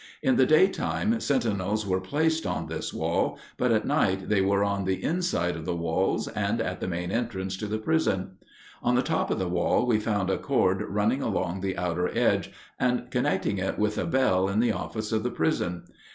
In 0.23 0.35
the 0.35 0.47
daytime 0.47 1.19
sentinels 1.21 1.85
were 1.85 2.01
placed 2.01 2.47
on 2.47 2.65
this 2.65 2.91
wall, 2.91 3.37
but 3.55 3.71
at 3.71 3.85
night 3.85 4.29
they 4.29 4.41
were 4.41 4.63
on 4.63 4.85
the 4.85 4.95
inside 5.03 5.55
of 5.55 5.65
the 5.65 5.75
walls 5.75 6.27
and 6.29 6.59
at 6.59 6.79
the 6.79 6.87
main 6.87 7.11
entrance 7.11 7.55
to 7.57 7.67
the 7.67 7.77
prison. 7.77 8.37
On 8.81 8.95
the 8.95 9.03
top 9.03 9.29
of 9.29 9.37
the 9.37 9.47
wall 9.47 9.85
we 9.85 9.99
found 9.99 10.31
a 10.31 10.39
cord 10.39 10.81
running 10.81 11.21
along 11.21 11.61
the 11.61 11.77
outer 11.77 12.07
edge 12.17 12.51
and 12.79 13.11
connecting 13.11 13.61
with 13.77 13.99
a 13.99 14.05
bell 14.05 14.49
in 14.49 14.59
the 14.59 14.71
office 14.71 15.11
of 15.11 15.21
the 15.21 15.29
prison. 15.29 15.83